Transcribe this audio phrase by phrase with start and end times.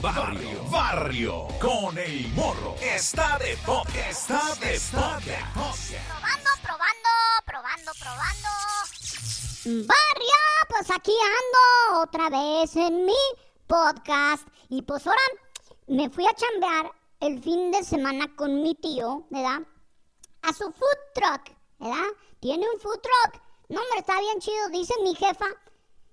[0.00, 2.74] Barrio, barrio, con el morro.
[2.80, 5.20] Está de podcast, está de podcast.
[6.08, 7.10] Probando, probando,
[7.44, 8.48] probando, probando.
[9.86, 13.12] Barrio, pues aquí ando otra vez en mi
[13.66, 14.48] podcast.
[14.70, 15.20] Y pues ahora
[15.86, 19.60] me fui a chambear el fin de semana con mi tío, ¿verdad?
[20.42, 22.08] A su food truck, ¿verdad?
[22.40, 23.42] Tiene un food truck.
[23.68, 24.68] No, hombre, está bien chido.
[24.70, 25.46] Dice mi jefa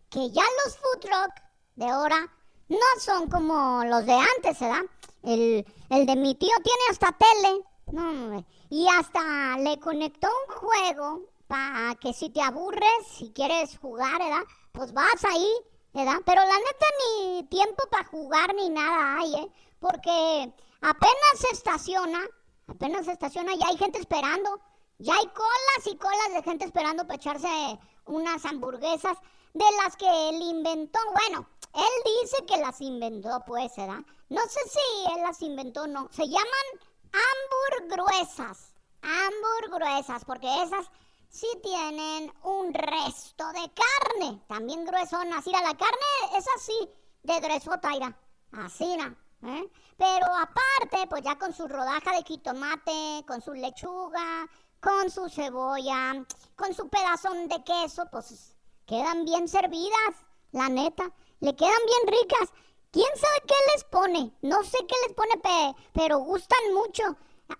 [0.09, 1.46] que ya los food truck
[1.78, 2.29] de ahora
[2.68, 4.82] no son como los de antes, ¿verdad?
[5.24, 7.64] El, el de mi tío tiene hasta tele.
[7.92, 8.46] No.
[8.69, 14.43] Y hasta le conectó un juego para que si te aburres, si quieres jugar, ¿verdad?
[14.71, 15.50] Pues vas ahí,
[15.93, 16.18] ¿verdad?
[16.25, 19.52] Pero la neta ni tiempo para jugar ni nada hay, ¿eh?
[19.80, 22.19] Porque apenas se estaciona,
[22.68, 24.60] apenas se estaciona, ya hay gente esperando.
[25.00, 29.16] Ya hay colas y colas de gente esperando para echarse unas hamburguesas
[29.54, 31.00] de las que él inventó.
[31.14, 31.47] Bueno,
[31.78, 34.00] él dice que las inventó, pues, ¿verdad?
[34.30, 36.09] No sé si él las inventó o no.
[36.11, 36.67] Se llaman
[37.14, 38.73] hamburguesas.
[39.02, 40.88] Hamburguesas, porque esas
[41.30, 44.42] sí tienen un resto de carne.
[44.47, 45.38] También gruesona.
[45.38, 46.89] Así, la carne es así,
[47.23, 48.17] de gruesota, mira.
[48.53, 49.16] Así, ¿no?
[49.50, 49.69] ¿eh?
[49.97, 54.47] Pero aparte, pues ya con su rodaja de jitomate, con su lechuga,
[54.81, 56.25] con su cebolla,
[56.56, 60.16] con su pedazón de queso, pues quedan bien servidas,
[60.52, 61.12] la neta.
[61.39, 62.53] Le quedan bien ricas.
[62.91, 64.31] ¿Quién sabe qué les pone?
[64.41, 67.03] No sé qué les pone, pero gustan mucho.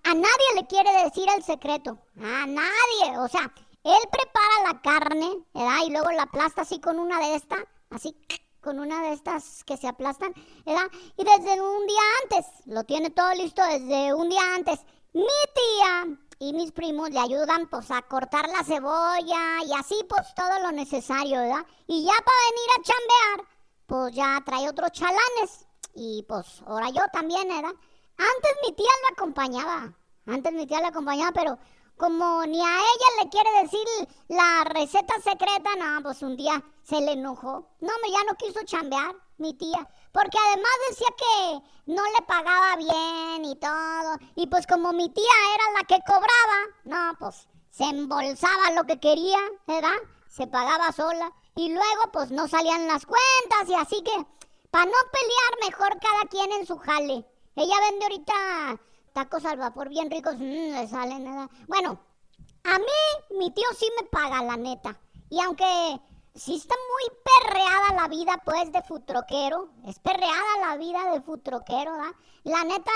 [0.04, 2.00] A nadie le quiere decir el secreto.
[2.18, 3.18] A nadie.
[3.20, 3.54] O sea,
[3.84, 5.78] él prepara la carne, ¿verdad?
[5.86, 8.18] Y luego la aplasta así con una de estas, así
[8.62, 10.34] con una de estas que se aplastan,
[10.66, 10.88] ¿verdad?
[11.16, 14.80] Y desde un día antes, lo tiene todo listo desde un día antes.
[15.14, 20.34] Mi tía y mis primos le ayudan pues a cortar la cebolla y así pues
[20.36, 21.66] todo lo necesario, ¿verdad?
[21.88, 23.57] Y ya para venir a chambear,
[23.88, 25.66] pues ya trae otros chalanes.
[25.96, 27.74] Y pues ahora yo también, ¿verdad?
[28.18, 29.94] Antes mi tía lo acompañaba,
[30.28, 31.58] antes mi tía lo acompañaba, pero
[31.98, 37.02] como ni a ella le quiere decir la receta secreta, no, pues un día se
[37.02, 37.68] le enojó.
[37.80, 39.90] No, ya no quiso chambear, mi tía.
[40.12, 44.18] Porque además decía que no le pagaba bien y todo.
[44.36, 45.24] Y pues como mi tía
[45.56, 49.98] era la que cobraba, no, pues se embolsaba lo que quería, ¿verdad?
[50.28, 51.32] Se pagaba sola.
[51.58, 54.12] Y luego pues no salían las cuentas y así que,
[54.70, 57.26] para no pelear, mejor cada quien en su jale.
[57.56, 58.80] Ella vende ahorita
[59.12, 61.50] tacos al vapor bien ricos, mmm, le sale nada.
[61.68, 62.00] Bueno,
[62.64, 65.00] a mí mi tío sí me paga, la neta.
[65.32, 66.00] Y aunque
[66.36, 71.92] sí está muy perreada la vida, pues, de futroquero, es perreada la vida de futroquero.
[72.44, 72.92] La neta,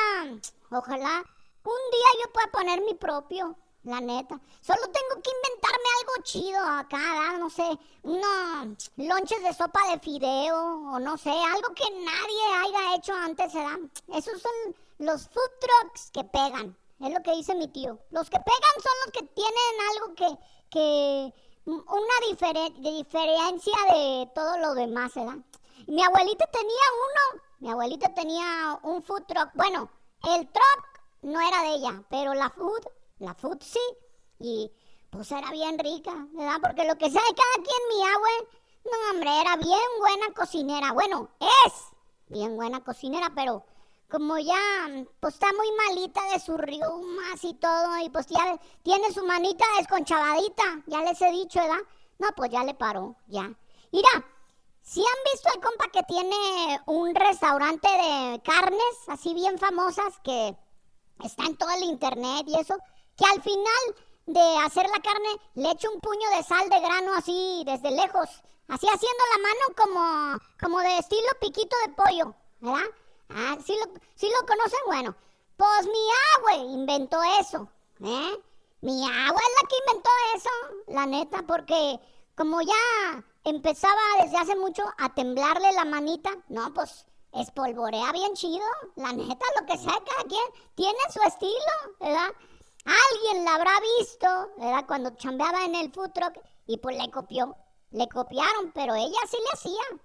[0.69, 1.23] ojalá
[1.63, 3.57] un día yo pueda poner mi propio.
[3.84, 4.40] La neta.
[4.62, 7.68] Solo tengo que inventarme algo chido acá, no sé,
[8.03, 10.56] unos lonches de sopa de fideo
[10.94, 13.80] o no sé, algo que nadie haya hecho antes, ¿verdad?
[14.09, 17.97] Esos son los food trucks que pegan, es lo que dice mi tío.
[18.12, 20.38] Los que pegan son los que tienen algo que,
[20.69, 21.34] que
[21.66, 22.18] una
[22.92, 25.38] diferencia de todo lo demás, ¿verdad?
[25.88, 29.50] Mi abuelita tenía uno, mi abuelita tenía un food truck.
[29.56, 29.90] Bueno,
[30.30, 32.86] el truck no era de ella, pero la food,
[33.21, 33.79] la sí.
[34.39, 34.71] Y
[35.09, 36.57] pues era bien rica, ¿verdad?
[36.61, 38.47] Porque lo que sabe cada quien, mi abue,
[38.85, 40.91] no, hombre, era bien buena cocinera.
[40.93, 41.73] Bueno, es
[42.27, 43.63] bien buena cocinera, pero
[44.09, 44.59] como ya
[45.19, 49.63] pues está muy malita de sus riumas y todo, y pues ya tiene su manita
[49.77, 51.83] desconchavadita, ya les he dicho, ¿verdad?
[52.19, 53.53] No, pues ya le paró, ya.
[53.91, 54.09] Mira,
[54.81, 60.57] si han visto el compa que tiene un restaurante de carnes así bien famosas que
[61.23, 62.75] está en todo el internet y eso,
[63.21, 63.95] que al final
[64.25, 68.29] de hacer la carne le echa un puño de sal de grano así desde lejos,
[68.67, 72.89] así haciendo la mano como, como de estilo piquito de pollo, ¿verdad?
[73.29, 74.79] Ah, ¿sí lo, lo conocen?
[74.87, 75.15] Bueno,
[75.55, 75.99] pues mi
[76.35, 77.67] abue inventó eso,
[78.03, 78.41] ¿eh?
[78.81, 80.49] Mi abue es la que inventó eso,
[80.88, 81.99] la neta, porque
[82.35, 88.65] como ya empezaba desde hace mucho a temblarle la manita, no, pues espolvorea bien chido,
[88.95, 90.44] la neta, lo que sea, cada quien
[90.74, 92.29] tiene su estilo, ¿verdad?
[92.86, 94.86] Alguien la habrá visto, ¿verdad?
[94.88, 97.56] Cuando chambeaba en el food truck y pues le copió,
[97.92, 100.01] le copiaron, pero ella sí le hacía.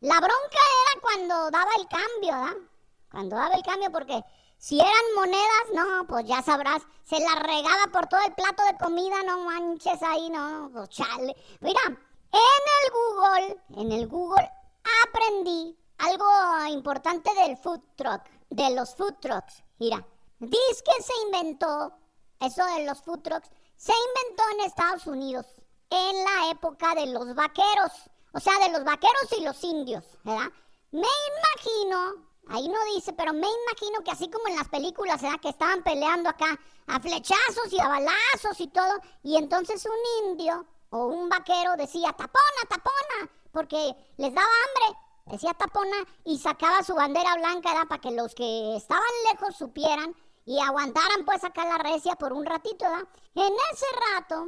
[0.00, 2.68] La bronca era cuando daba el cambio, ¿verdad?
[3.10, 4.22] Cuando daba el cambio, porque
[4.56, 8.78] si eran monedas, no, pues ya sabrás, se la regaba por todo el plato de
[8.78, 11.34] comida, no manches ahí, no, pues chale.
[11.60, 11.94] Mira, en
[12.32, 14.50] el Google, en el Google
[15.02, 16.26] aprendí algo
[16.68, 19.62] importante del food truck, de los food trucks.
[19.78, 20.06] Mira,
[20.38, 21.92] dice que se inventó,
[22.40, 25.46] eso de los food trucks, se inventó en Estados Unidos,
[25.90, 27.92] en la época de los vaqueros,
[28.32, 30.50] o sea, de los vaqueros y los indios, ¿verdad?
[30.92, 32.14] me imagino,
[32.48, 35.40] ahí no dice, pero me imagino que así como en las películas, ¿verdad?
[35.40, 40.66] Que estaban peleando acá a flechazos y a balazos y todo, y entonces un indio
[40.90, 46.94] o un vaquero decía, tapona, tapona, porque les daba hambre, decía tapona y sacaba su
[46.94, 47.88] bandera blanca, ¿verdad?
[47.88, 50.14] Para que los que estaban lejos supieran
[50.44, 53.08] y aguantaran pues acá la recia por un ratito, ¿verdad?
[53.34, 54.46] En ese rato,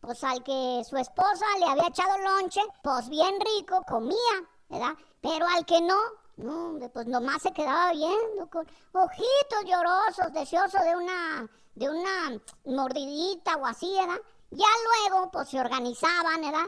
[0.00, 4.16] pues al que su esposa le había echado lonche, pues bien rico, comía,
[4.68, 4.94] ¿verdad?
[5.20, 5.98] Pero al que no,
[6.36, 13.56] no, pues nomás se quedaba viendo con ojitos llorosos, deseoso de una, de una mordidita
[13.56, 14.20] o así, ¿verdad?
[14.50, 14.66] Ya
[15.10, 16.66] luego, pues se organizaban, ¿verdad?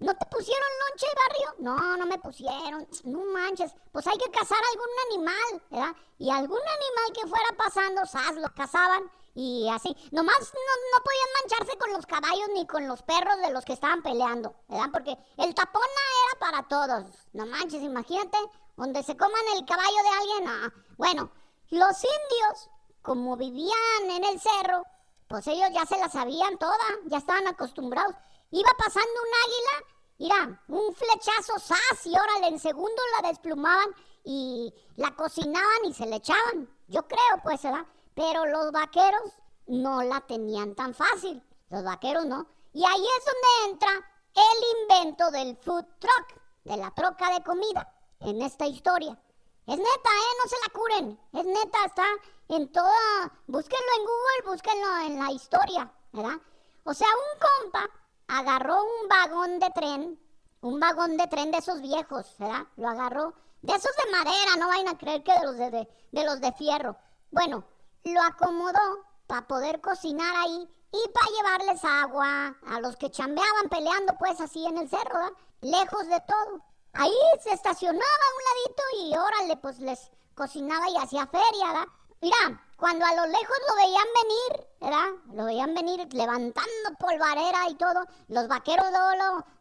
[0.00, 1.54] ¿No te pusieron lonche, barrio?
[1.58, 2.86] No, no me pusieron.
[3.04, 3.74] No manches.
[3.90, 5.96] Pues hay que cazar algún animal, ¿verdad?
[6.18, 8.36] Y algún animal que fuera pasando, ¡zas!
[8.36, 9.96] Lo cazaban y así.
[10.12, 14.02] Nomás no, podían mancharse con los caballos ni con los perros de los que estaban
[14.02, 14.90] peleando, ¿verdad?
[14.92, 17.04] Porque el tapón era para todos.
[17.32, 18.38] No manches, imagínate,
[18.76, 20.48] donde se coman el caballo de alguien.
[20.48, 20.72] Ah.
[20.96, 21.30] Bueno,
[21.70, 22.70] los indios,
[23.02, 24.84] como vivían en el cerro,
[25.28, 28.14] pues ellos ya se la sabían toda, ya estaban acostumbrados.
[28.50, 29.86] Iba pasando un águila,
[30.18, 32.06] mira, un flechazo, ¡zas!
[32.06, 36.68] Y órale, en segundo la desplumaban y la cocinaban y se le echaban.
[36.86, 37.86] Yo creo, pues, ¿verdad?
[38.14, 39.32] Pero los vaqueros
[39.66, 41.42] no la tenían tan fácil.
[41.68, 42.46] Los vaqueros no.
[42.72, 43.90] Y ahí es donde entra
[44.34, 49.18] el invento del food truck, de la troca de comida, en esta historia.
[49.66, 50.36] Es neta, ¿eh?
[50.42, 51.20] No se la curen.
[51.34, 52.06] Es neta, está
[52.48, 53.32] en toda...
[53.46, 56.40] Búsquenlo en Google, búsquenlo en la historia, ¿verdad?
[56.84, 57.90] O sea, un compa
[58.28, 60.20] agarró un vagón de tren,
[60.60, 62.66] un vagón de tren de esos viejos, ¿verdad?
[62.76, 63.34] Lo agarró.
[63.62, 66.52] De esos de madera, no vayan a creer que de los de, de los de
[66.52, 66.96] fierro.
[67.30, 67.64] Bueno,
[68.04, 74.14] lo acomodó para poder cocinar ahí y para llevarles agua a los que chambeaban peleando
[74.18, 76.64] pues así en el cerro, lejos de todo.
[76.92, 81.88] Ahí se estacionaba a un ladito y órale, pues les cocinaba y hacía feria, ¿verdad?
[82.20, 85.34] Mira, cuando a lo lejos lo veían venir, ¿verdad?
[85.34, 88.86] Lo veían venir levantando polvarera y todo, los vaqueros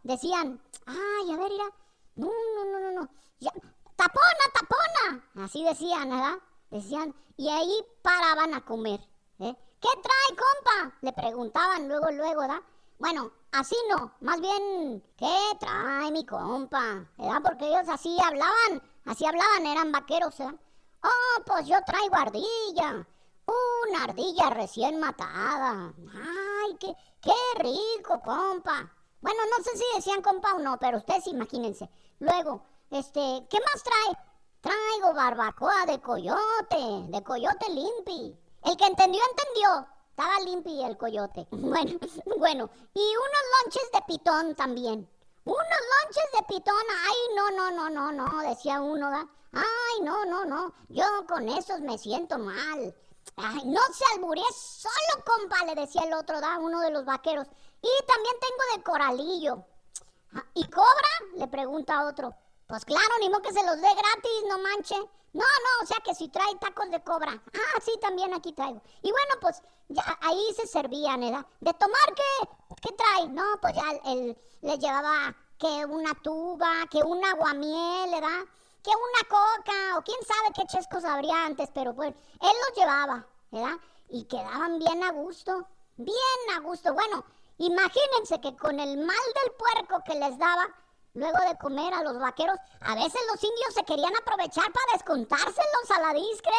[0.04, 1.65] decían, ay, a ver, mira,
[2.15, 3.09] no, no, no, no, no,
[3.95, 6.38] tapona, tapona, así decían, ¿verdad?
[6.71, 9.00] Decían, y ahí paraban a comer.
[9.39, 9.56] ¿eh?
[9.81, 10.98] ¿Qué trae, compa?
[11.01, 12.62] Le preguntaban luego, luego, ¿verdad?
[13.00, 17.06] Bueno, así no, más bien, ¿qué trae mi compa?
[17.18, 17.42] ¿Verdad?
[17.44, 20.56] Porque ellos así hablaban, así hablaban, eran vaqueros, ¿verdad?
[21.07, 23.07] Oh, pues yo traigo ardilla.
[23.45, 25.94] Una ardilla recién matada.
[26.13, 28.92] Ay, qué, qué rico, compa.
[29.21, 31.89] Bueno, no sé si decían compa o no, pero ustedes imagínense.
[32.19, 34.18] Luego, este, ¿qué más trae?
[34.62, 38.38] Traigo barbacoa de coyote, de coyote limpi.
[38.63, 39.88] El que entendió, entendió.
[40.09, 41.48] Estaba limpi el coyote.
[41.51, 42.00] Bueno,
[42.38, 42.69] bueno.
[42.94, 45.07] Y unos lonches de pitón también.
[45.48, 46.76] Unos lonches de pitón.
[47.06, 49.10] Ay, no, no, no, no, no, decía uno.
[49.54, 50.74] Ay, no, no, no.
[50.90, 52.94] Yo con esos me siento mal.
[53.38, 57.48] Ay, no se alburíe solo, compa, le decía el otro, da uno de los vaqueros.
[57.82, 59.66] Y también tengo de coralillo.
[60.34, 61.10] Ah, ¿Y cobra?
[61.36, 62.36] Le pregunta otro.
[62.68, 64.96] Pues claro, ni modo que se los dé gratis, no manche.
[65.34, 67.32] No, no, o sea que si trae tacos de cobra.
[67.32, 68.82] Ah, sí, también aquí traigo.
[69.02, 71.46] Y bueno, pues ya ahí se servían, ¿verdad?
[71.62, 72.67] ¿De tomar qué?
[72.82, 73.28] ¿Qué trae?
[73.30, 78.46] No, pues ya él le llevaba que una tuba, que un aguamiel, ¿verdad?
[78.84, 83.26] Que una coca, o quién sabe qué chescos habría antes, pero pues él los llevaba,
[83.52, 83.78] ¿verdad?
[84.10, 85.68] Y quedaban bien a gusto,
[85.98, 86.94] bien a gusto.
[86.94, 87.26] Bueno,
[87.57, 90.68] imagínense que con el mal del puerco que les daba,
[91.18, 95.92] luego de comer a los vaqueros, a veces los indios se querían aprovechar para descontárselos
[95.95, 96.52] a la discre.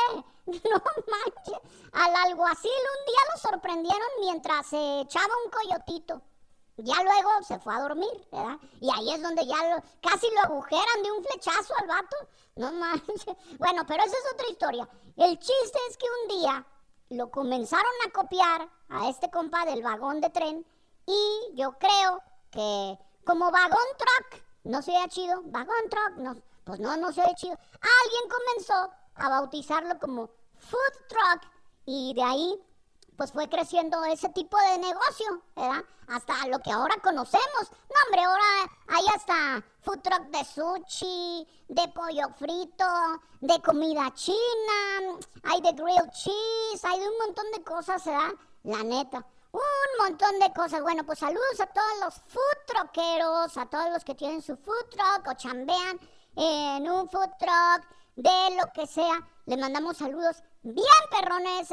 [0.48, 1.60] No manches.
[1.92, 6.22] Al alguacil un día lo sorprendieron mientras se echaba un coyotito.
[6.78, 8.56] Ya luego se fue a dormir, ¿verdad?
[8.80, 12.16] Y ahí es donde ya casi lo agujeran de un flechazo al vato.
[12.56, 13.36] No manches.
[13.58, 14.88] Bueno, pero esa es otra historia.
[15.16, 16.66] El chiste es que un día
[17.10, 20.66] lo comenzaron a copiar a este compa del vagón de tren
[21.06, 26.96] y yo creo que como vagón truck no se chido, vagón truck, no, pues no,
[26.96, 27.56] no se chido.
[27.56, 31.50] Alguien comenzó a bautizarlo como food truck
[31.86, 32.64] y de ahí
[33.16, 35.84] pues fue creciendo ese tipo de negocio, ¿verdad?
[36.06, 37.70] Hasta lo que ahora conocemos.
[37.88, 38.44] No, hombre, ahora
[38.86, 42.84] hay hasta food truck de sushi, de pollo frito,
[43.40, 48.34] de comida china, hay de grilled cheese, hay de un montón de cosas, ¿verdad?
[48.62, 50.82] La neta un montón de cosas.
[50.82, 54.88] Bueno, pues saludos a todos los food truckeros, a todos los que tienen su food
[54.90, 55.98] truck o chambean
[56.36, 57.84] en un food truck,
[58.18, 59.26] de lo que sea.
[59.46, 61.68] Le mandamos saludos bien perrones.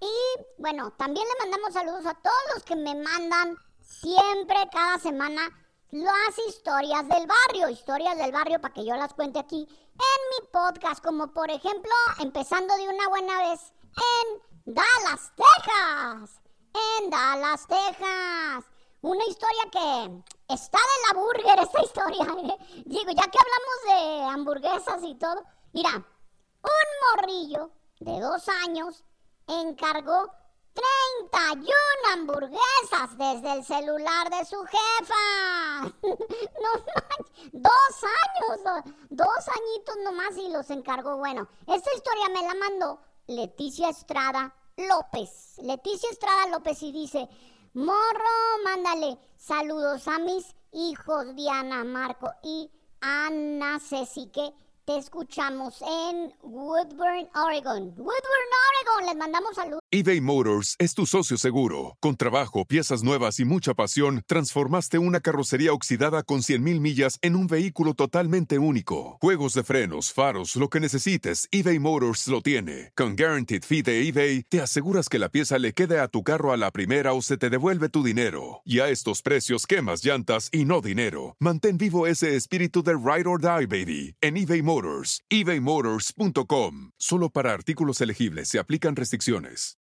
[0.00, 5.42] Y bueno, también le mandamos saludos a todos los que me mandan siempre, cada semana,
[5.90, 10.48] las historias del barrio, historias del barrio para que yo las cuente aquí en mi
[10.50, 16.40] podcast, como por ejemplo, empezando de una buena vez en Dallas, Texas.
[16.74, 18.64] En Dallas, Texas.
[19.02, 22.24] Una historia que está de la burger, esta historia.
[22.24, 22.82] ¿eh?
[22.86, 25.42] Digo, ya que hablamos de hamburguesas y todo.
[25.72, 29.04] Mira, un morrillo de dos años
[29.46, 30.30] encargó
[30.74, 31.72] 31
[32.12, 35.92] hamburguesas desde el celular de su jefa.
[37.52, 41.16] dos años, dos añitos nomás y los encargó.
[41.16, 44.54] Bueno, esta historia me la mandó Leticia Estrada
[44.88, 45.58] López.
[45.58, 47.28] Leticia Estrada López y dice,
[47.74, 52.70] morro, mándale saludos a mis hijos Diana, Marco y
[53.00, 54.52] Ana Ceci que
[54.96, 57.88] escuchamos en Woodburn, Oregon.
[57.96, 59.80] Woodburn, Oregon, les mandamos saludos.
[59.90, 61.96] eBay Motors es tu socio seguro.
[62.00, 67.36] Con trabajo, piezas nuevas y mucha pasión, transformaste una carrocería oxidada con 100.000 millas en
[67.36, 69.18] un vehículo totalmente único.
[69.20, 72.92] Juegos de frenos, faros, lo que necesites, eBay Motors lo tiene.
[72.96, 76.52] Con Guaranteed Fee de eBay, te aseguras que la pieza le quede a tu carro
[76.52, 78.62] a la primera o se te devuelve tu dinero.
[78.64, 81.36] Y a estos precios, quemas llantas y no dinero.
[81.38, 84.79] Mantén vivo ese espíritu de Ride or Die, baby, en eBay Motors
[85.28, 86.92] ebaymotors.com.
[86.98, 89.76] Solo para artículos elegibles se aplican restricciones.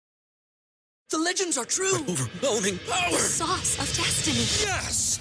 [1.11, 2.03] The legends are true.
[2.09, 3.13] overwhelming power!
[3.13, 4.47] The sauce of destiny.
[4.63, 5.21] Yes!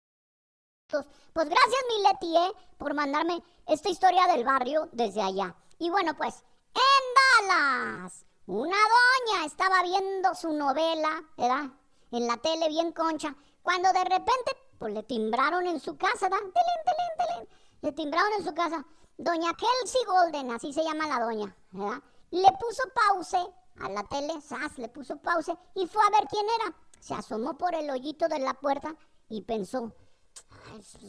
[0.91, 2.51] Pues gracias, mi Leti, ¿eh?
[2.77, 5.55] por mandarme esta historia del barrio desde allá.
[5.79, 6.43] Y bueno, pues,
[6.73, 11.69] en Dallas, una doña estaba viendo su novela, ¿verdad?
[12.11, 16.39] En la tele bien concha, cuando de repente, pues le timbraron en su casa, ¿verdad?
[16.39, 17.49] Telín, telín, telín.
[17.81, 18.85] Le timbraron en su casa.
[19.17, 22.01] Doña Kelsey Golden, así se llama la doña, ¿verdad?
[22.31, 23.47] Le puso pause
[23.79, 26.75] a la tele, Sass le puso pause y fue a ver quién era.
[26.99, 28.95] Se asomó por el hoyito de la puerta
[29.29, 29.93] y pensó,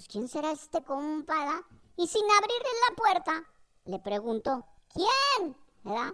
[0.09, 1.65] ¿quién será este compa,
[1.97, 3.49] Y sin abrirle la puerta,
[3.85, 5.57] le preguntó, ¿quién?
[5.83, 6.13] ¿verdad?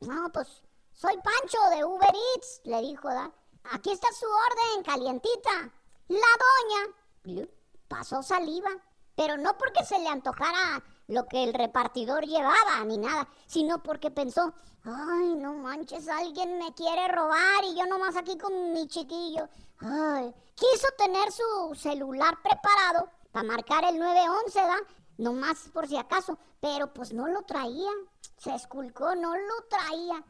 [0.00, 0.62] No, pues
[0.92, 3.30] soy Pancho de Uber Eats, le dijo, ¿verdad?
[3.72, 5.72] Aquí está su orden, calientita.
[6.08, 7.46] La doña
[7.88, 8.70] pasó saliva,
[9.14, 14.12] pero no porque se le antojara lo que el repartidor llevaba ni nada, sino porque
[14.12, 19.48] pensó, ay, no manches, alguien me quiere robar y yo nomás aquí con mi chiquillo.
[19.80, 24.76] Ay, quiso tener su celular preparado para marcar el 911, ¿da?
[25.18, 27.90] Nomás por si acaso, pero pues no lo traía.
[28.38, 30.24] Se esculcó, no lo traía.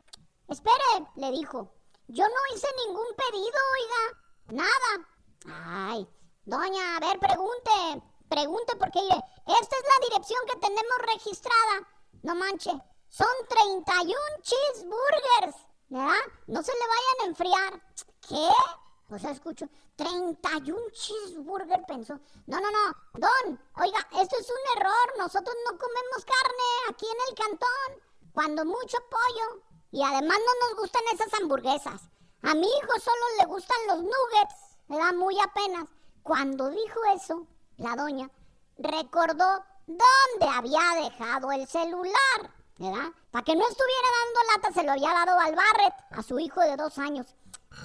[0.48, 1.74] Espere, le dijo.
[2.08, 4.64] Yo no hice ningún pedido, oiga.
[4.64, 5.90] Nada.
[5.90, 6.08] Ay,
[6.44, 8.02] doña, a ver, pregunte.
[8.30, 9.00] Pregunte porque
[9.60, 11.88] esta es la dirección que tenemos registrada.
[12.22, 12.70] No manche.
[13.08, 15.66] Son 31 cheeseburgers.
[15.88, 16.22] ¿Verdad?
[16.46, 17.82] No se le vayan a enfriar.
[18.28, 18.48] ¿Qué?
[19.12, 22.14] O sea, escucho, 31 cheeseburger, pensó.
[22.46, 25.18] No, no, no, Don, oiga, esto es un error.
[25.18, 28.30] Nosotros no comemos carne aquí en el cantón.
[28.32, 29.62] Cuando mucho pollo.
[29.90, 32.02] Y además no nos gustan esas hamburguesas.
[32.42, 34.78] A mi hijo solo le gustan los nuggets.
[34.86, 35.12] ¿Verdad?
[35.14, 35.86] Muy apenas.
[36.22, 38.30] Cuando dijo eso, la doña
[38.80, 43.12] recordó dónde había dejado el celular, ¿verdad?
[43.30, 46.60] Para que no estuviera dando lata, se lo había dado al Barret, a su hijo
[46.60, 47.36] de dos años.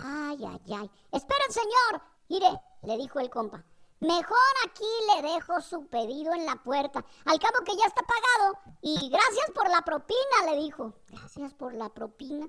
[0.04, 0.92] Ay, ay, ay.
[1.12, 2.02] Espera, señor.
[2.30, 3.64] Mire, le dijo el compa.
[4.00, 4.38] Mejor
[4.68, 4.86] aquí
[5.16, 7.04] le dejo su pedido en la puerta.
[7.26, 8.60] Al cabo que ya está pagado.
[8.82, 10.94] Y gracias por la propina, le dijo.
[11.08, 12.48] Gracias por la propina.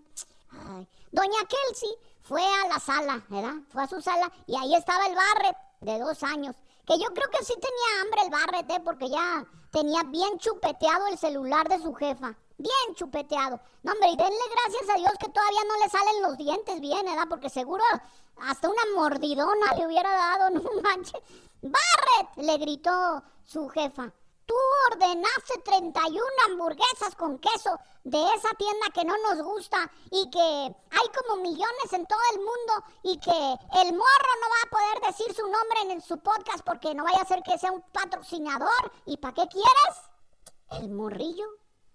[0.50, 0.88] Ay.
[1.12, 3.54] Doña Kelsey fue a la sala, ¿verdad?
[3.68, 6.56] Fue a su sala y ahí estaba el Barret de dos años.
[6.86, 8.82] Que yo creo que sí tenía hambre el Barret, ¿eh?
[8.84, 12.36] Porque ya tenía bien chupeteado el celular de su jefa.
[12.58, 13.60] Bien chupeteado.
[13.82, 17.04] No, hombre, y denle gracias a Dios que todavía no le salen los dientes bien,
[17.04, 17.26] ¿verdad?
[17.28, 17.84] Porque seguro
[18.36, 21.20] hasta una mordidona le hubiera dado, no manches.
[21.62, 22.36] ¡Barret!
[22.36, 24.12] le gritó su jefa.
[24.46, 24.54] Tú
[24.92, 31.08] ordenaste 31 hamburguesas con queso de esa tienda que no nos gusta y que hay
[31.18, 33.30] como millones en todo el mundo y que
[33.80, 37.22] el morro no va a poder decir su nombre en su podcast porque no vaya
[37.22, 38.92] a ser que sea un patrocinador.
[39.04, 40.80] ¿Y para qué quieres?
[40.80, 41.46] El morrillo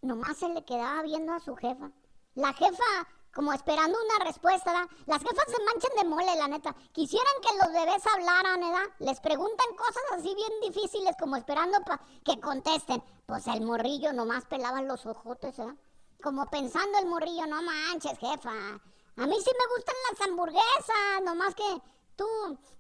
[0.02, 1.92] nomás se le quedaba viendo a su jefa.
[2.36, 4.90] La jefa como esperando una respuesta, ¿verdad?
[5.06, 6.76] Las jefas se manchan de mole, la neta.
[6.92, 8.96] Quisieran que los bebés hablaran, ¿verdad?
[9.00, 13.04] Les preguntan cosas así bien difíciles como esperando para que contesten.
[13.26, 15.76] Pues el morrillo nomás pelaba los ojotes, ¿verdad?
[16.22, 18.52] Como pensando el morrillo, no manches, jefa.
[18.52, 21.82] A mí sí me gustan las hamburguesas, nomás que
[22.16, 22.28] tú,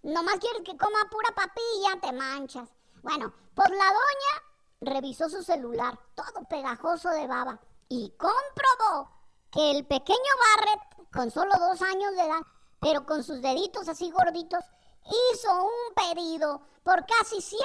[0.03, 2.69] nomás quieres que coma pura papilla, te manchas.
[3.01, 9.20] Bueno, pues la doña revisó su celular, todo pegajoso de baba, y comprobó
[9.51, 10.17] que el pequeño
[10.57, 12.41] Barrett, con solo dos años de edad,
[12.79, 14.63] pero con sus deditos así gorditos,
[15.33, 17.61] hizo un pedido por casi 100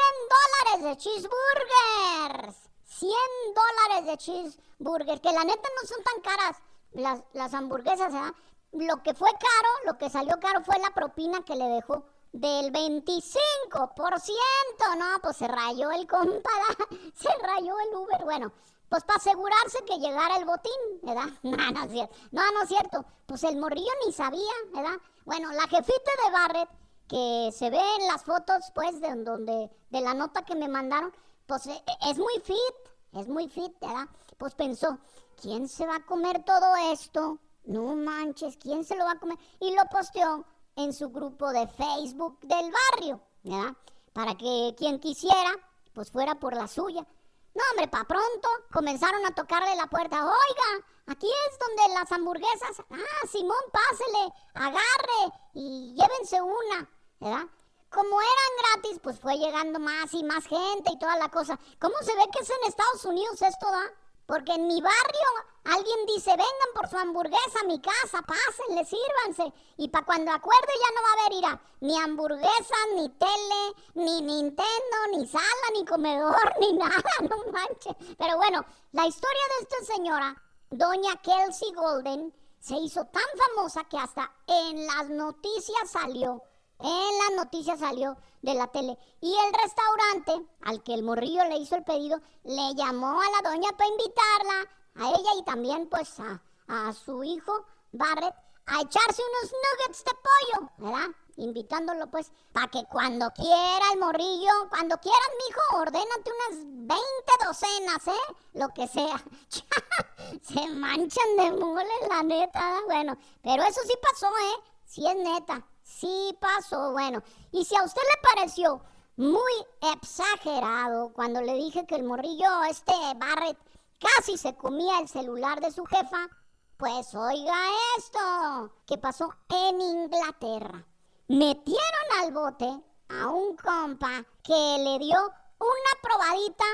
[0.74, 2.56] dólares de cheeseburgers.
[2.84, 3.12] 100
[3.54, 6.56] dólares de cheeseburgers, que la neta no son tan caras
[6.92, 8.34] las, las hamburguesas, ¿verdad?
[8.72, 12.72] Lo que fue caro, lo que salió caro fue la propina que le dejó del
[12.72, 14.96] 25%.
[14.98, 16.50] No, pues se rayó el compa,
[17.14, 18.24] se rayó el Uber.
[18.24, 18.52] Bueno,
[18.88, 21.28] pues para asegurarse que llegara el botín, ¿verdad?
[21.42, 22.14] No, no es cierto.
[22.30, 23.04] No, no es cierto.
[23.26, 24.98] Pues el morrillo ni sabía, ¿verdad?
[25.24, 26.70] Bueno, la jefita de Barrett,
[27.08, 31.12] que se ve en las fotos, pues, de donde, de la nota que me mandaron,
[31.46, 32.76] pues e, e, es muy fit,
[33.12, 34.08] es muy fit, ¿verdad?
[34.38, 34.98] Pues pensó,
[35.40, 37.38] ¿quién se va a comer todo esto?
[37.64, 39.38] No manches, ¿quién se lo va a comer?
[39.60, 40.44] Y lo posteó
[40.76, 43.76] en su grupo de Facebook del barrio, ¿verdad?
[44.12, 45.50] Para que quien quisiera,
[45.92, 47.06] pues fuera por la suya.
[47.56, 50.22] No, hombre, pa' pronto comenzaron a tocarle la puerta.
[50.22, 52.84] Oiga, aquí es donde las hamburguesas.
[52.90, 56.86] Ah, Simón, pásele, agarre y llévense una,
[57.18, 57.46] ¿verdad?
[57.88, 61.58] Como eran gratis, pues fue llegando más y más gente y toda la cosa.
[61.80, 63.90] ¿Cómo se ve que es en Estados Unidos esto, da?
[64.26, 65.28] Porque en mi barrio
[65.64, 69.52] alguien dice, vengan por su hamburguesa a mi casa, pásenle, sírvanse.
[69.76, 74.22] Y para cuando acuerde ya no va a haber ira, ni hamburguesa, ni tele, ni
[74.22, 77.94] Nintendo, ni sala, ni comedor, ni nada, no manches.
[78.18, 83.22] Pero bueno, la historia de esta señora, doña Kelsey Golden, se hizo tan
[83.54, 86.42] famosa que hasta en las noticias salió
[86.78, 88.16] en las noticias salió
[88.46, 88.96] de la tele.
[89.20, 93.50] Y el restaurante al que el morrillo le hizo el pedido le llamó a la
[93.50, 98.34] doña para invitarla, a ella y también pues a, a su hijo Barrett,
[98.66, 101.08] a echarse unos nuggets de pollo, ¿verdad?
[101.36, 106.98] Invitándolo pues para que cuando quiera el morrillo, cuando quieras, mijo, ordénate unas 20
[107.44, 108.34] docenas, ¿eh?
[108.54, 109.22] Lo que sea.
[110.42, 112.80] Se manchan de mole, la neta.
[112.86, 114.62] Bueno, pero eso sí pasó, ¿eh?
[114.84, 115.64] Sí es neta.
[115.98, 117.22] Sí pasó, bueno.
[117.52, 118.82] Y si a usted le pareció
[119.16, 119.52] muy
[119.94, 123.58] exagerado cuando le dije que el morrillo, este Barrett,
[123.98, 126.28] casi se comía el celular de su jefa,
[126.76, 127.56] pues oiga
[127.96, 130.84] esto, que pasó en Inglaterra.
[131.28, 132.68] Metieron al bote
[133.08, 136.64] a un compa que le dio una probadita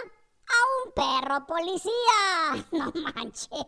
[0.49, 1.93] a un perro policía.
[2.73, 3.67] No manches,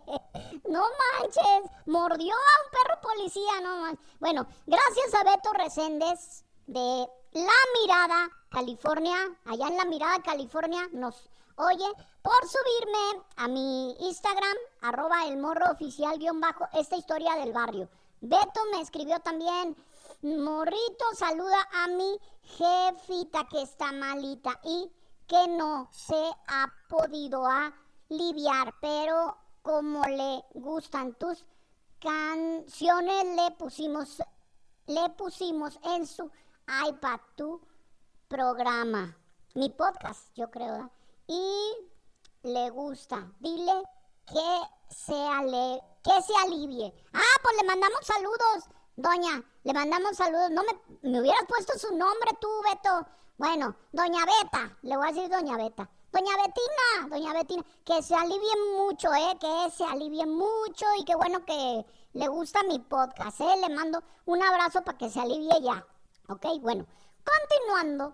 [0.68, 0.82] no
[1.20, 1.70] manches.
[1.86, 4.06] Mordió a un perro policía, no manches.
[4.20, 11.28] Bueno, gracias a Beto Reséndez de La Mirada, California, allá en La Mirada, California, nos
[11.56, 11.86] oye
[12.22, 17.88] por subirme a mi Instagram, arroba el morro oficial guion bajo, esta historia del barrio.
[18.20, 19.76] Beto me escribió también,
[20.22, 24.90] morrito, saluda a mi jefita que está malita y
[25.26, 31.44] que no se ha podido aliviar, pero como le gustan tus
[31.98, 34.22] canciones, le pusimos,
[34.86, 36.30] le pusimos en su
[36.88, 37.60] iPad tu
[38.28, 39.16] programa,
[39.54, 40.90] mi podcast, yo creo,
[41.26, 41.74] y
[42.42, 43.32] le gusta.
[43.40, 43.82] Dile
[44.26, 44.60] que
[44.90, 46.92] se, ale, que se alivie.
[47.12, 48.64] Ah, pues le mandamos saludos,
[48.96, 50.50] doña, le mandamos saludos.
[50.50, 53.06] No me, me hubieras puesto su nombre tú, Beto.
[53.36, 55.90] Bueno, doña Beta, le voy a decir doña Beta.
[56.12, 59.36] Doña Betina, doña Betina, que se alivie mucho, ¿eh?
[59.40, 63.56] Que se alivie mucho y qué bueno que le gusta mi podcast, ¿eh?
[63.60, 65.84] Le mando un abrazo para que se alivie ya.
[66.28, 66.86] Ok, bueno,
[67.24, 68.12] continuando.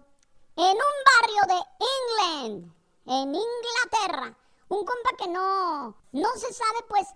[0.56, 1.62] En un barrio de
[2.40, 4.34] England, en Inglaterra,
[4.68, 7.08] un compa que no, no se sabe pues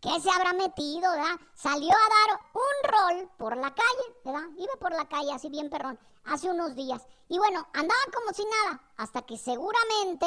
[0.00, 1.10] qué se habrá metido.
[1.52, 4.48] Salió a dar un rol por la calle, ¿verdad?
[4.56, 7.06] Iba por la calle así bien perrón hace unos días.
[7.32, 10.26] Y bueno, andaba como si nada, hasta que seguramente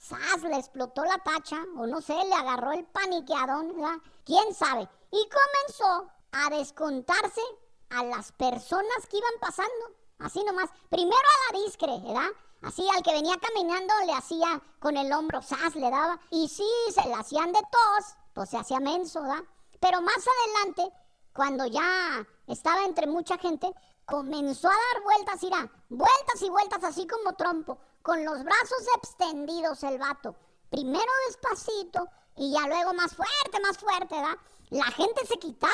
[0.00, 0.40] ¡zas!
[0.44, 3.96] le explotó la tacha, o no sé, le agarró el paniqueadón, ¿verdad?
[4.24, 4.88] ¿Quién sabe?
[5.10, 7.40] Y comenzó a descontarse
[7.90, 9.96] a las personas que iban pasando.
[10.20, 10.70] Así nomás.
[10.90, 12.30] Primero a la discre, ¿verdad?
[12.62, 15.74] Así al que venía caminando le hacía con el hombro, ¡zas!
[15.74, 16.20] le daba.
[16.30, 19.42] Y si se le hacían de tos, pues se hacía menso, ¿verdad?
[19.80, 20.96] Pero más adelante,
[21.34, 23.74] cuando ya estaba entre mucha gente,
[24.06, 29.82] comenzó a dar vueltas, irá, vueltas y vueltas así como trompo, con los brazos extendidos
[29.82, 30.36] el vato.
[30.70, 34.36] Primero despacito y ya luego más fuerte, más fuerte, ¿verdad?
[34.70, 35.72] la gente se quitaba.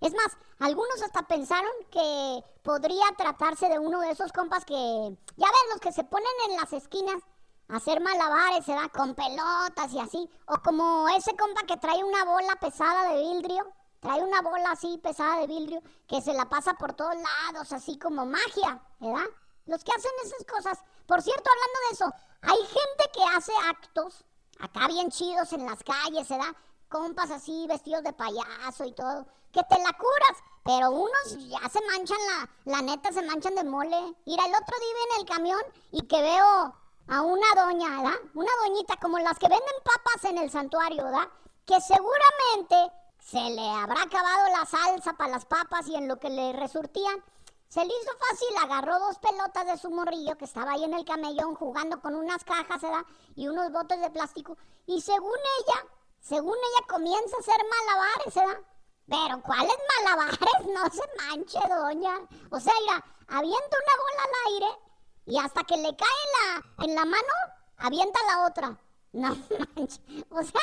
[0.00, 5.46] Es más, algunos hasta pensaron que podría tratarse de uno de esos compas que, ya
[5.46, 7.22] ven, los que se ponen en las esquinas
[7.68, 10.30] a hacer malabares, da con pelotas y así.
[10.46, 13.66] O como ese compa que trae una bola pesada de vidrio,
[14.06, 17.98] trae una bola así pesada de vidrio que se la pasa por todos lados, así
[17.98, 19.26] como magia, ¿verdad?
[19.66, 20.78] Los que hacen esas cosas.
[21.08, 24.24] Por cierto, hablando de eso, hay gente que hace actos
[24.60, 26.54] acá bien chidos en las calles, ¿verdad?
[26.88, 30.38] Compas así vestidos de payaso y todo que te la curas.
[30.62, 33.98] Pero unos ya se manchan la, la neta, se manchan de mole.
[34.24, 36.76] Ir el otro día en el camión y que veo
[37.08, 38.20] a una doña, ¿verdad?
[38.34, 41.28] Una doñita como las que venden papas en el santuario, ¿verdad?
[41.64, 42.92] Que seguramente
[43.26, 47.24] se le habrá acabado la salsa para las papas y en lo que le resurtían.
[47.66, 51.04] Se le hizo fácil, agarró dos pelotas de su morrillo que estaba ahí en el
[51.04, 53.04] camellón jugando con unas cajas, ¿verdad?
[53.34, 54.56] Y unos botes de plástico.
[54.86, 55.88] Y según ella,
[56.20, 58.62] según ella comienza a hacer malabares, ¿verdad?
[59.08, 60.38] Pero ¿cuáles malabares?
[60.72, 62.20] No se manche, doña.
[62.52, 64.78] O sea, mira, avienta una bola al aire
[65.24, 67.34] y hasta que le cae la, en la mano,
[67.78, 68.78] avienta la otra.
[69.22, 70.00] No manches.
[70.28, 70.60] O sea,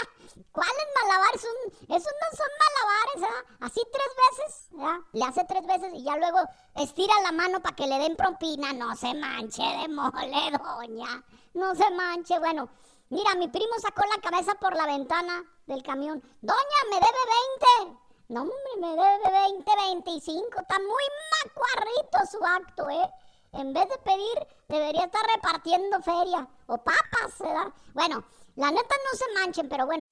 [0.51, 1.43] ¿cuáles malabares?
[1.89, 3.55] esos no son malabares, ¿eh?
[3.61, 5.01] Así tres veces, ¿ya?
[5.11, 6.37] Le hace tres veces y ya luego
[6.75, 8.71] estira la mano para que le den propina.
[8.73, 11.23] No se manche de mole, doña.
[11.55, 12.37] No se manche.
[12.37, 12.69] Bueno,
[13.09, 16.21] mira, mi primo sacó la cabeza por la ventana del camión.
[16.41, 17.99] Doña, me debe 20.
[18.29, 20.61] No, hombre, me debe 20, 25.
[20.61, 21.03] Está muy
[21.43, 23.09] macuarrito su acto, ¿eh?
[23.53, 27.73] En vez de pedir, debería estar repartiendo feria o papas, ¿verdad?
[27.93, 28.23] Bueno,
[28.55, 30.02] la neta no se manchen, pero bueno.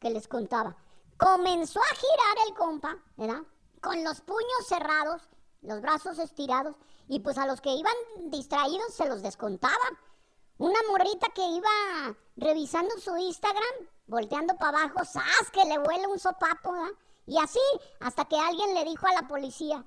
[0.00, 0.76] que les contaba.
[1.16, 3.42] Comenzó a girar el compa, ¿verdad?
[3.80, 5.22] Con los puños cerrados,
[5.62, 6.74] los brazos estirados,
[7.06, 7.94] y pues a los que iban
[8.30, 9.74] distraídos se los descontaba.
[10.58, 11.68] Una morrita que iba
[12.36, 15.50] revisando su Instagram, volteando para abajo, ¡zas!
[15.52, 16.90] que le huele un sopapo, ¿verdad?
[17.26, 17.60] Y así,
[18.00, 19.84] hasta que alguien le dijo a la policía.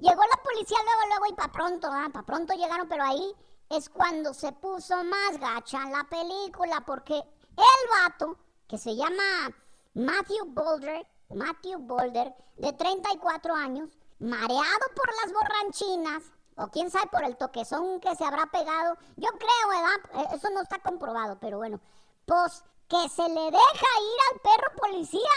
[0.00, 2.10] Llegó la policía luego, luego, y para pronto, ¿verdad?
[2.12, 3.34] Para pronto llegaron, pero ahí
[3.70, 9.54] es cuando se puso más gacha la película, porque el vato que se llama
[9.94, 16.22] Matthew Boulder, Matthew Boulder, de 34 años, mareado por las borranchinas,
[16.56, 18.96] o quién sabe por el toquezón que se habrá pegado.
[19.16, 20.30] Yo creo, ¿verdad?
[20.32, 21.80] E, eso no está comprobado, pero bueno.
[22.26, 25.30] Pues que se le deja ir al perro policía.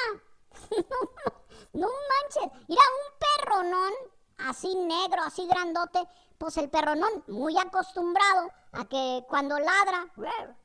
[1.74, 2.52] no, manches.
[2.68, 3.94] Ir a un perronón
[4.38, 6.08] así negro, así grandote.
[6.38, 10.06] Pues el perronón, muy acostumbrado a que cuando ladra,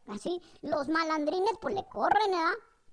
[0.09, 2.53] así, los malandrines pues le corren, ¿verdad?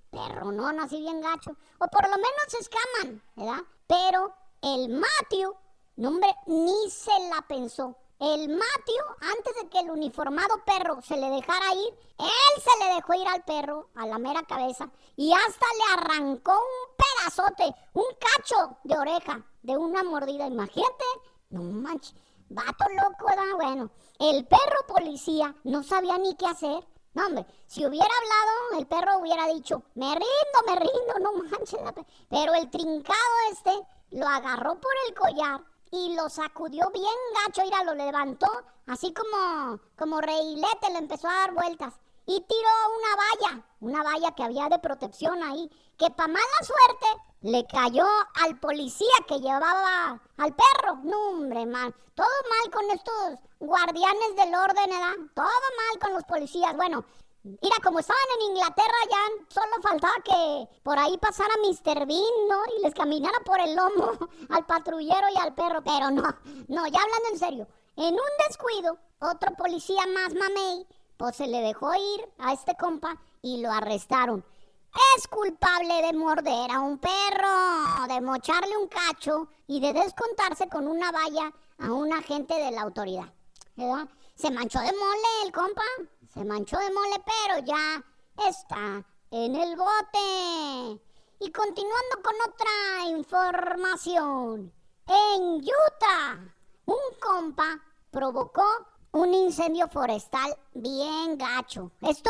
[0.10, 1.52] Perronón, así bien gacho.
[1.80, 3.63] O por lo menos escaman, ¿verdad?
[3.86, 5.56] Pero el Matthew,
[5.98, 7.98] no hombre, ni se la pensó.
[8.20, 12.96] El Matthew, antes de que el uniformado perro se le dejara ir, él se le
[12.96, 18.06] dejó ir al perro, a la mera cabeza, y hasta le arrancó un pedazote, un
[18.20, 20.48] cacho de oreja de una mordida.
[20.48, 21.06] Imagínate,
[21.50, 22.13] no manches,
[22.50, 23.56] vato loco, ¿verdad?
[23.56, 26.88] Bueno, el perro policía no sabía ni qué hacer.
[27.14, 31.80] No, hombre, si hubiera hablado, el perro hubiera dicho, me rindo, me rindo, no manches.
[32.30, 33.18] Pero el trincado
[33.52, 33.72] este
[34.12, 38.48] lo agarró por el collar y lo sacudió bien gacho, y lo levantó,
[38.86, 41.94] así como, como reilete, le empezó a dar vueltas.
[42.30, 47.08] Y tiró una valla, una valla que había de protección ahí, que para mala suerte
[47.42, 51.00] le cayó al policía que llevaba al perro.
[51.06, 51.92] No, hombre, mal.
[52.13, 55.15] Todo mal con estos guardianes del orden, ¿verdad?
[55.34, 56.76] Todo mal con los policías.
[56.76, 57.04] Bueno,
[57.42, 62.06] mira, como estaban en Inglaterra ya, solo faltaba que por ahí pasara Mr.
[62.06, 62.62] Bean, ¿no?
[62.78, 64.12] Y les caminara por el lomo
[64.52, 65.82] al patrullero y al perro.
[65.84, 66.22] Pero no,
[66.68, 67.68] no, ya hablando en serio.
[67.96, 70.86] En un descuido, otro policía más mamey
[71.19, 74.45] pues se le dejó ir a este compa y lo arrestaron.
[75.17, 80.88] Es culpable de morder a un perro, de mocharle un cacho y de descontarse con
[80.88, 83.34] una valla a un agente de la autoridad.
[84.36, 85.84] Se manchó de mole el compa,
[86.34, 88.01] se manchó de mole, pero ya
[88.47, 91.01] está en el bote.
[91.41, 94.71] Y continuando con otra información.
[95.05, 96.39] En Utah,
[96.86, 97.77] un compa
[98.10, 98.63] provocó
[99.12, 101.91] un incendio forestal bien gacho.
[102.02, 102.30] Esto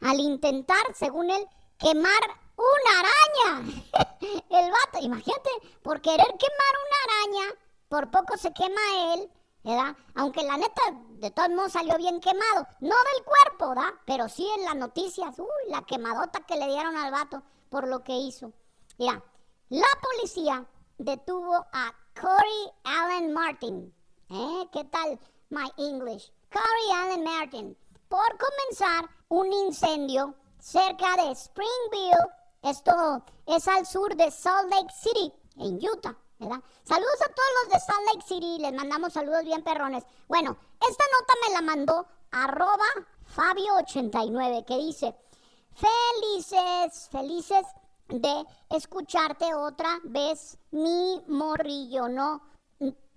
[0.00, 1.46] al intentar, según él,
[1.78, 2.20] quemar
[2.56, 3.72] una araña.
[4.50, 5.50] El vato, imagínate,
[5.82, 7.54] por querer quemar una araña,
[7.88, 9.30] por poco se quema él,
[9.62, 9.96] ¿verdad?
[10.14, 10.82] Aunque la neta,
[11.18, 12.66] de todos modos salió bien quemado.
[12.80, 13.94] No del cuerpo, ¿verdad?
[14.04, 18.02] Pero sí en las noticias, uy, la quemadota que le dieron al vato por lo
[18.02, 18.52] que hizo.
[18.98, 19.22] Mira,
[19.68, 20.64] la policía
[20.98, 23.94] detuvo a Corey Allen Martin.
[24.28, 24.68] ¿Eh?
[24.72, 26.30] ¿Qué tal my English?
[26.52, 27.76] Corey Allen Martin.
[28.08, 32.26] Por comenzar un incendio cerca de Springville.
[32.62, 36.16] Esto es al sur de Salt Lake City, en Utah.
[36.38, 36.60] ¿verdad?
[36.82, 40.04] Saludos a todos los de Salt Lake City, les mandamos saludos bien perrones.
[40.28, 40.56] Bueno,
[40.88, 42.84] esta nota me la mandó arroba
[43.34, 45.14] Fabio89 que dice,
[45.72, 47.66] felices, felices
[48.08, 52.42] de escucharte otra vez, mi morrillo, no,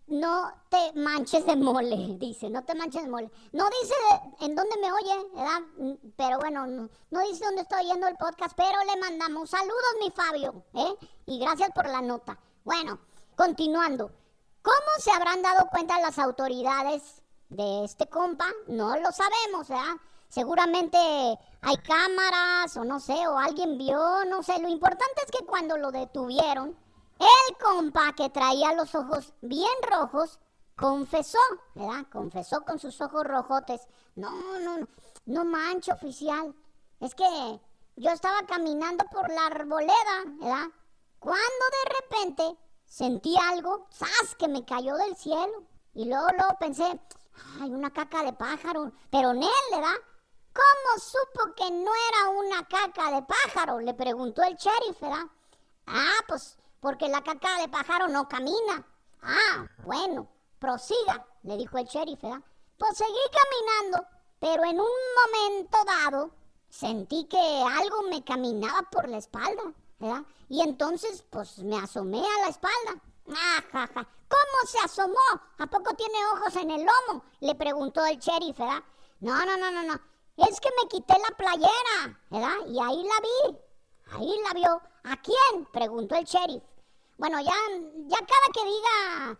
[0.10, 3.32] no te manches de mole, dice, no te manches de mole.
[3.52, 3.94] No dice
[4.42, 5.98] en dónde me oye, ¿verdad?
[6.16, 10.64] Pero bueno, no, dice dónde estoy oyendo el podcast, pero le mandamos saludos, mi Fabio,
[10.74, 10.96] ¿eh?
[11.26, 12.38] Y gracias por la nota.
[12.64, 13.00] Bueno,
[13.36, 14.12] continuando.
[14.62, 18.46] ¿Cómo se habrán dado cuenta las autoridades de este compa?
[18.68, 19.96] No lo sabemos, ¿verdad?
[20.28, 24.60] Seguramente hay cámaras o no sé, o alguien vio, no sé.
[24.60, 26.76] Lo importante es que cuando lo detuvieron,
[27.20, 30.40] el compa que traía los ojos bien rojos
[30.76, 31.40] confesó,
[31.76, 32.06] ¿verdad?
[32.12, 33.82] Confesó con sus ojos rojotes.
[34.16, 34.88] No, no, no,
[35.26, 36.56] no mancho, oficial.
[37.00, 37.60] Es que
[37.98, 40.68] yo estaba caminando por la arboleda, ¿verdad?
[41.20, 44.36] Cuando de repente sentí algo, ¡zas!
[44.38, 45.64] que me cayó del cielo.
[45.94, 47.00] Y luego, luego pensé,
[47.60, 48.94] ay, una caca de pájaro.
[49.10, 49.98] Pero en él, ¿verdad?
[50.54, 53.80] ¿Cómo supo que no era una caca de pájaro?
[53.80, 55.26] Le preguntó el sheriff, ¿verdad?
[55.88, 58.86] Ah, pues porque la caca de pájaro no camina.
[59.22, 60.28] Ah, bueno,
[60.60, 62.42] prosiga, le dijo el sheriff, ¿verdad?
[62.78, 64.08] Pues seguí caminando,
[64.40, 64.88] pero en un
[65.26, 66.32] momento dado
[66.70, 70.24] sentí que algo me caminaba por la espalda, ¿verdad?
[70.48, 73.02] Y entonces, pues me asomé a la espalda.
[73.30, 74.08] Ah, ja, ja.
[74.30, 75.42] ¿Cómo se asomó?
[75.58, 77.24] ¿A poco tiene ojos en el lomo?
[77.40, 78.84] Le preguntó el sheriff, ¿verdad?
[79.20, 80.00] No, no, no, no, no.
[80.38, 82.66] Es que me quité la playera, ¿verdad?
[82.68, 83.60] Y ahí la vi.
[84.12, 84.82] Ahí la vio.
[85.04, 85.66] ¿A quién?
[85.72, 86.64] Preguntó el sheriff.
[87.18, 87.54] Bueno, ya,
[88.08, 89.40] ya cada que diga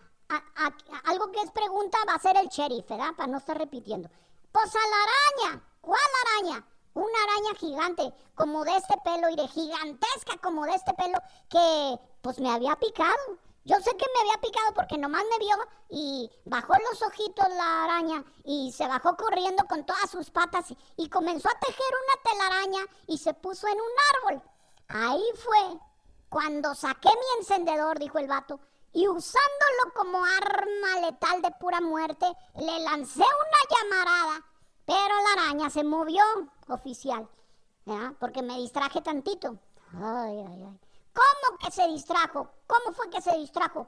[1.06, 3.14] algo que es pregunta va a ser el sheriff, ¿verdad?
[3.16, 4.10] Para no estar repitiendo.
[4.52, 5.64] Pues a la araña.
[5.82, 6.66] ¿Cuál araña?
[6.94, 11.18] Una araña gigante, como de este pelo, y de gigantesca como de este pelo,
[11.50, 13.16] que pues me había picado.
[13.64, 15.56] Yo sé que me había picado porque nomás me vio
[15.90, 21.10] y bajó los ojitos la araña y se bajó corriendo con todas sus patas y
[21.10, 24.44] comenzó a tejer una telaraña y se puso en un árbol.
[24.90, 25.80] Ahí fue
[26.30, 28.60] cuando saqué mi encendedor, dijo el vato,
[28.92, 32.26] y usándolo como arma letal de pura muerte,
[32.56, 34.46] le lancé una llamarada,
[34.86, 36.24] pero la araña se movió,
[36.68, 37.28] oficial,
[38.20, 39.60] porque me distraje tantito.
[39.94, 40.80] Ay, ay, ay.
[41.14, 42.50] ¿Cómo que se distrajo?
[42.66, 43.88] ¿Cómo fue que se distrajo?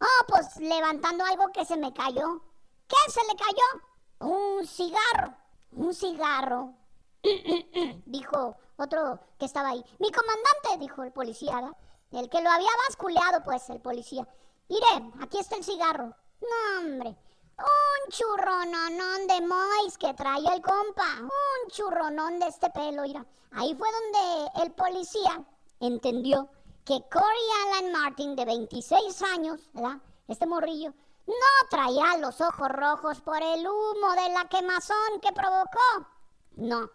[0.00, 2.40] Oh, pues levantando algo que se me cayó.
[2.88, 4.32] ¿Qué se le cayó?
[4.32, 5.34] Un cigarro.
[5.72, 6.74] Un cigarro.
[8.06, 9.84] dijo otro que estaba ahí.
[9.98, 11.72] Mi comandante, dijo el policía,
[12.12, 14.26] el que lo había basculeado, pues, el policía.
[14.68, 16.14] Mire, aquí está el cigarro.
[16.40, 17.16] No, hombre.
[17.58, 21.20] Un churrononón de mois que traía el compa.
[21.20, 23.26] Un churronón de este pelo, mira.
[23.52, 25.44] Ahí fue donde el policía
[25.80, 26.48] entendió
[26.84, 29.98] que Corey Alan Martin, de 26 años, ¿verdad?
[30.28, 30.94] Este morrillo,
[31.26, 36.08] no traía los ojos rojos por el humo de la quemazón que provocó.
[36.56, 36.90] No.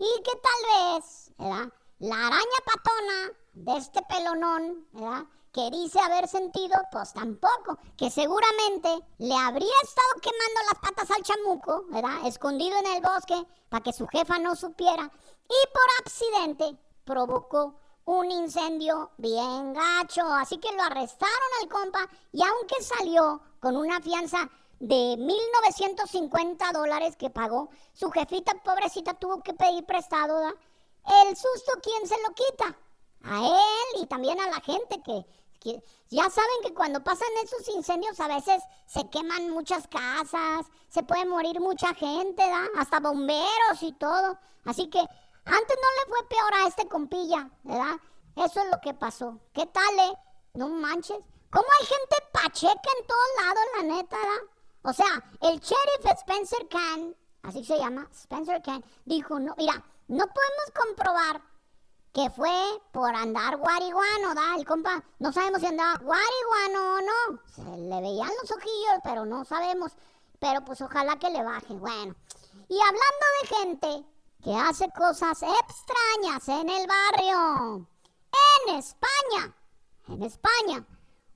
[0.00, 1.72] Y que tal vez, ¿verdad?
[1.98, 5.24] La araña patona de este pelonón, ¿verdad?
[5.52, 7.78] Que dice haber sentido, pues tampoco.
[7.98, 12.26] Que seguramente le habría estado quemando las patas al chamuco, ¿verdad?
[12.26, 15.02] Escondido en el bosque para que su jefa no supiera.
[15.02, 20.24] Y por accidente provocó un incendio bien gacho.
[20.32, 24.48] Así que lo arrestaron al compa y aunque salió con una fianza
[24.80, 30.54] de 1.950 dólares que pagó, su jefita pobrecita tuvo que pedir prestado.
[31.22, 32.78] El susto, ¿quién se lo quita?
[33.22, 35.26] A él y también a la gente que,
[36.08, 41.26] Ya saben que cuando pasan esos incendios a veces se queman muchas casas, se puede
[41.26, 42.66] morir mucha gente, ¿da?
[42.78, 44.38] hasta bomberos y todo.
[44.64, 48.00] Así que antes no le fue peor a este compilla, ¿verdad?
[48.36, 49.38] Eso es lo que pasó.
[49.52, 50.14] ¿Qué tal, eh?
[50.54, 51.18] No manches.
[51.50, 54.59] ¿Cómo hay gente pacheca en todos lados, la neta, ¿da?
[54.82, 59.74] O sea, el sheriff Spencer Can, así se llama, Spencer Can, dijo, no, mira,
[60.08, 61.42] no podemos comprobar
[62.12, 64.56] que fue por andar guariguano, ¿da?
[64.56, 67.40] El compa, no sabemos si andaba guariguano o no.
[67.54, 69.92] Se le veían los ojillos, pero no sabemos.
[70.40, 71.74] Pero pues ojalá que le baje.
[71.74, 72.16] Bueno,
[72.68, 74.06] y hablando de gente
[74.42, 77.86] que hace cosas extrañas en el barrio.
[78.66, 79.54] En España,
[80.08, 80.84] en España,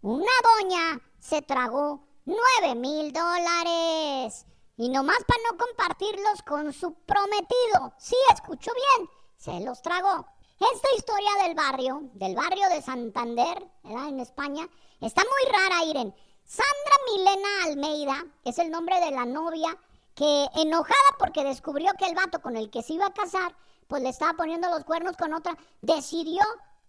[0.00, 4.46] una doña se tragó nueve mil dólares.
[4.76, 7.94] Y nomás para no compartirlos con su prometido.
[7.98, 10.26] Sí, escuchó bien, se los tragó.
[10.58, 14.68] Esta historia del barrio, del barrio de Santander, en España,
[15.00, 16.14] está muy rara, Iren.
[16.44, 19.76] Sandra Milena Almeida es el nombre de la novia
[20.14, 23.54] que, enojada porque descubrió que el vato con el que se iba a casar,
[23.88, 26.42] pues le estaba poniendo los cuernos con otra, decidió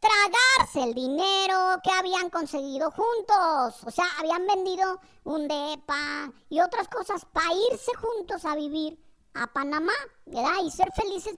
[0.05, 3.83] tragarse el dinero que habían conseguido juntos.
[3.85, 8.99] O sea, habían vendido un depa y otras cosas para irse juntos a vivir
[9.33, 9.93] a Panamá,
[10.25, 10.63] ¿verdad?
[10.63, 11.35] Y ser felices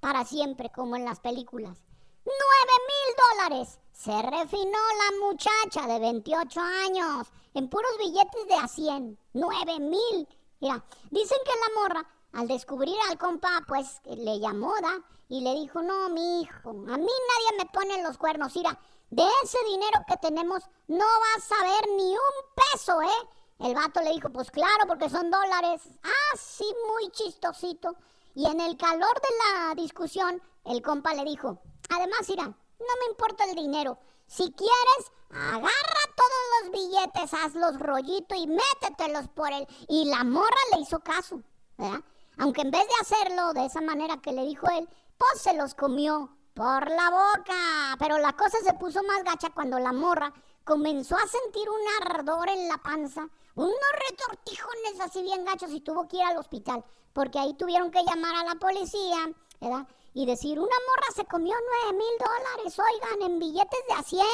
[0.00, 1.78] para siempre, como en las películas.
[2.24, 3.78] ¡Nueve mil dólares!
[3.92, 9.18] Se refinó la muchacha de 28 años en puros billetes de a 100.
[9.32, 10.28] ¡Nueve mil!
[10.60, 14.98] Mira, dicen que la morra, al descubrir al compa, pues le llamó, ¿da?
[15.28, 18.54] Y le dijo, no, mi hijo, a mí nadie me pone los cuernos.
[18.56, 18.78] Mira,
[19.10, 23.28] de ese dinero que tenemos no vas a ver ni un peso, ¿eh?
[23.58, 25.82] El vato le dijo, pues claro, porque son dólares.
[26.02, 27.94] Ah, sí, muy chistosito.
[28.34, 31.58] Y en el calor de la discusión, el compa le dijo,
[31.90, 32.54] además, mira, no
[33.00, 33.98] me importa el dinero.
[34.26, 39.66] Si quieres, agarra todos los billetes, hazlos rollito y métetelos por él.
[39.88, 41.42] Y la morra le hizo caso,
[41.76, 42.00] ¿verdad?
[42.40, 45.74] Aunque en vez de hacerlo de esa manera que le dijo él, pues se los
[45.74, 47.96] comió por la boca.
[47.98, 50.32] Pero la cosa se puso más gacha cuando la morra
[50.64, 53.74] comenzó a sentir un ardor en la panza unos
[54.08, 58.34] retortijones así bien gachos y tuvo que ir al hospital, porque ahí tuvieron que llamar
[58.36, 59.86] a la policía, ¿verdad?
[60.14, 64.24] Y decir, una morra se comió nueve mil dólares, oigan, en billetes de a 100.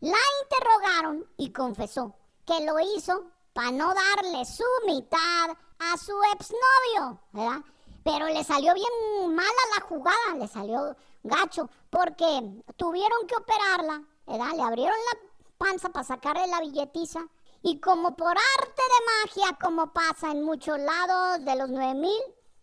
[0.00, 7.20] La interrogaron y confesó que lo hizo para no darle su mitad a su exnovio,
[7.32, 7.62] ¿verdad?
[8.04, 14.52] Pero le salió bien mala la jugada, le salió gacho, porque tuvieron que operarla, ¿verdad?
[14.56, 15.18] Le abrieron la
[15.58, 17.20] panza para sacarle la billetiza
[17.62, 22.10] y como por arte de magia, como pasa en muchos lados de los 9000,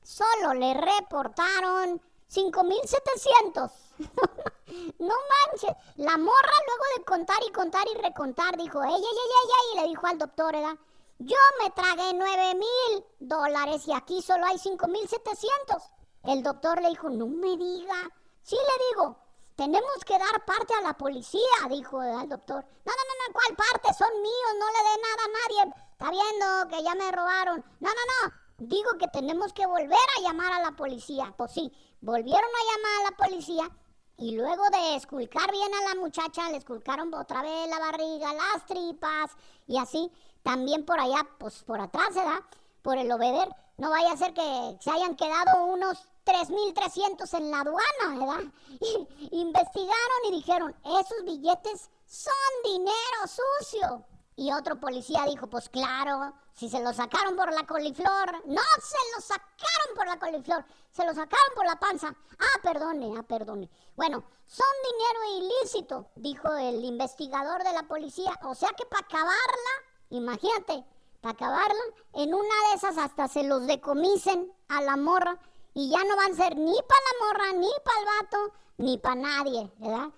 [0.01, 3.71] solo le reportaron 5700.
[4.99, 5.75] no manches.
[5.97, 9.81] La morra luego de contar y contar y recontar dijo, ey, ey, ey, ey, y
[9.81, 10.77] le dijo al doctor, ¿verdad?
[11.19, 15.83] Yo me tragué 9000 dólares y aquí solo hay 5700.
[16.23, 17.95] El doctor le dijo, no me diga.
[18.43, 19.17] Sí le digo,
[19.55, 22.63] tenemos que dar parte a la policía, dijo el doctor.
[22.85, 23.93] No, no, no, no, ¿cuál parte?
[23.97, 25.73] Son míos, no le dé nada a nadie.
[25.91, 27.65] Está viendo que ya me robaron.
[27.79, 27.95] No, no,
[28.29, 28.33] no.
[28.59, 31.33] Digo que tenemos que volver a llamar a la policía.
[31.35, 33.71] Pues sí, volvieron a llamar a la policía
[34.17, 38.65] y luego de esculcar bien a la muchacha, le esculcaron otra vez la barriga, las
[38.65, 39.31] tripas
[39.67, 40.11] y así.
[40.41, 42.39] También por allá, pues por atrás, ¿verdad?
[42.81, 43.47] Por el obeder.
[43.77, 48.51] No vaya a ser que se hayan quedado unos 3.300 en la aduana, ¿verdad?
[49.31, 52.93] investigaron y dijeron, esos billetes son dinero
[53.27, 54.05] sucio.
[54.39, 58.97] Y otro policía dijo, pues claro, si se lo sacaron por la coliflor, no se
[59.15, 62.15] lo sacaron por la coliflor, se lo sacaron por la panza.
[62.37, 63.67] Ah, perdone, ah, perdone.
[63.95, 68.31] Bueno, son dinero ilícito, dijo el investigador de la policía.
[68.43, 69.73] O sea que para acabarla,
[70.11, 70.85] imagínate,
[71.19, 75.39] para acabarla, en una de esas hasta se los decomisen a la morra
[75.73, 78.97] y ya no van a ser ni para la morra, ni para el vato, ni
[78.99, 80.11] para nadie, ¿verdad?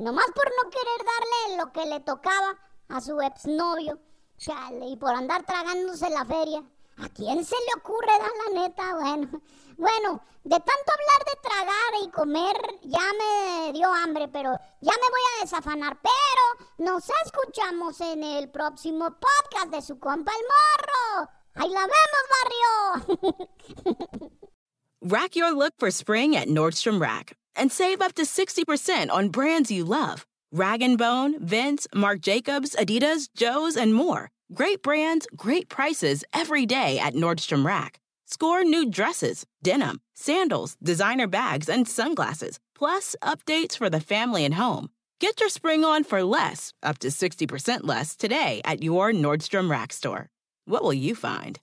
[0.00, 2.58] Nomás por no querer darle lo que le tocaba
[2.92, 3.98] a su exnovio.
[4.38, 6.62] Chale, y por andar tragándose la feria.
[6.98, 8.94] ¿A quién se le ocurre dar la neta?
[8.94, 9.42] Bueno,
[9.76, 15.08] bueno, de tanto hablar de tragar y comer, ya me dio hambre, pero ya me
[15.10, 15.98] voy a desafanar.
[16.02, 21.30] Pero nos escuchamos en el próximo podcast de su compa el morro.
[21.54, 24.30] ¡Ahí la vemos, barrio!
[25.02, 29.70] Rack your look for spring at Nordstrom Rack and save up to 60% on brands
[29.70, 30.26] you love.
[30.54, 34.30] Rag & Bone, Vince, Marc Jacobs, Adidas, Joe's, and more.
[34.52, 38.00] Great brands, great prices every day at Nordstrom Rack.
[38.26, 44.54] Score new dresses, denim, sandals, designer bags, and sunglasses, plus updates for the family and
[44.54, 44.90] home.
[45.20, 49.90] Get your spring on for less, up to 60% less, today at your Nordstrom Rack
[49.90, 50.28] store.
[50.66, 51.60] What will you find?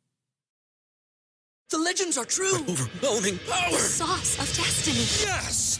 [1.70, 2.56] The legends are true.
[2.56, 3.70] overwhelming power!
[3.70, 5.30] The sauce of destiny.
[5.30, 5.80] Yes!